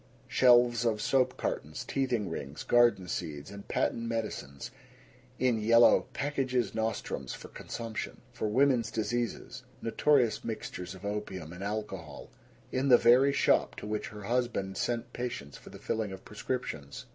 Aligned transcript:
Shelves 0.27 0.83
of 0.83 0.99
soap 0.99 1.37
cartons, 1.37 1.85
teething 1.85 2.27
rings, 2.27 2.63
garden 2.63 3.07
seeds, 3.07 3.51
and 3.51 3.67
patent 3.67 4.01
medicines 4.09 4.71
in 5.37 5.59
yellow 5.61 6.07
"packages 6.11 6.73
nostrums" 6.73 7.35
for 7.35 7.49
consumption, 7.49 8.19
for 8.33 8.47
"women's 8.47 8.89
diseases" 8.89 9.61
notorious 9.79 10.43
mixtures 10.43 10.95
of 10.95 11.05
opium 11.05 11.53
and 11.53 11.63
alcohol, 11.63 12.31
in 12.71 12.87
the 12.89 12.97
very 12.97 13.31
shop 13.31 13.75
to 13.75 13.85
which 13.85 14.07
her 14.07 14.23
husband 14.23 14.75
sent 14.75 15.13
patients 15.13 15.55
for 15.55 15.69
the 15.69 15.77
filling 15.77 16.11
of 16.11 16.25
prescriptions. 16.25 17.05